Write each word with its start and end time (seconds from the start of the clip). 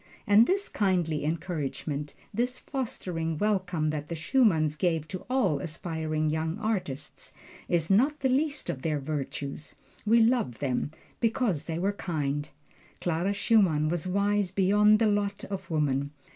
And 0.25 0.47
this 0.47 0.67
kindly 0.67 1.23
encouragement, 1.23 2.15
this 2.33 2.57
fostering 2.57 3.37
welcome 3.37 3.91
that 3.91 4.07
the 4.07 4.15
Schumanns 4.15 4.75
gave 4.75 5.07
to 5.09 5.27
all 5.29 5.59
aspiring 5.59 6.31
young 6.31 6.57
artists, 6.57 7.33
is 7.69 7.91
not 7.91 8.21
the 8.21 8.27
least 8.29 8.67
of 8.67 8.81
their 8.81 8.99
virtues. 8.99 9.75
We 10.03 10.19
love 10.19 10.57
them 10.57 10.89
because 11.19 11.65
they 11.65 11.77
were 11.77 11.93
kind. 11.93 12.49
Clara 12.99 13.33
Schumann 13.33 13.89
was 13.89 14.07
wise 14.07 14.49
beyond 14.49 14.97
the 14.97 15.05
lot 15.05 15.43
of 15.51 15.69
woman. 15.69 16.09